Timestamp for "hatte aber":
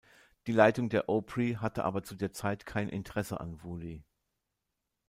1.59-2.01